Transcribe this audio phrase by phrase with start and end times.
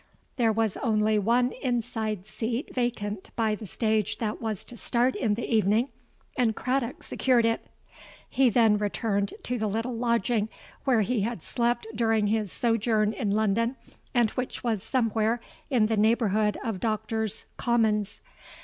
[0.37, 5.35] There was only one inside seat vacant by the stage that was to start in
[5.35, 5.89] the evening;
[6.35, 7.67] and Craddock secured it.
[8.27, 10.49] He then returned to the little lodging
[10.85, 13.75] where he had slept during his sojourn in London,
[14.11, 18.21] and which was somewhere in the neighbourhood of Doctors' Commons.